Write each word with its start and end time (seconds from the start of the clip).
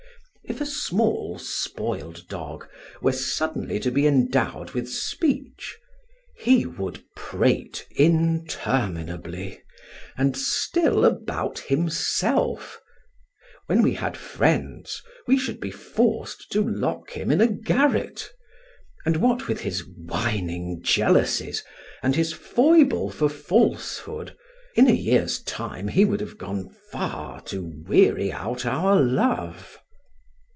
If 0.43 0.59
a 0.59 0.65
small 0.65 1.39
spoiled 1.39 2.27
dog 2.27 2.67
were 3.01 3.13
suddenly 3.13 3.79
to 3.79 3.89
be 3.91 4.05
endowed 4.05 4.71
with 4.71 4.89
speech, 4.89 5.77
he 6.35 6.65
would 6.65 7.01
prate 7.15 7.87
interminably, 7.95 9.61
and 10.17 10.35
still 10.35 11.05
about 11.05 11.59
himself; 11.59 12.81
when 13.67 13.81
we 13.81 13.93
had 13.93 14.17
friends, 14.17 15.01
we 15.25 15.37
should 15.37 15.61
be 15.61 15.71
forced 15.71 16.51
to 16.51 16.61
lock 16.67 17.11
him 17.11 17.31
in 17.31 17.39
a 17.39 17.47
garret; 17.47 18.29
and 19.05 19.17
what 19.17 19.47
with 19.47 19.61
his 19.61 19.85
whining 20.05 20.81
jealousies 20.83 21.63
and 22.03 22.17
his 22.17 22.33
foible 22.33 23.09
for 23.09 23.29
falsehood, 23.29 24.35
in 24.75 24.87
a 24.87 24.91
year's 24.93 25.41
time 25.43 25.87
he 25.87 26.03
would 26.03 26.19
have 26.19 26.37
gone 26.37 26.67
far 26.91 27.39
to 27.43 27.71
weary 27.87 28.33
out 28.33 28.65
our 28.65 28.99
love. 29.01 29.77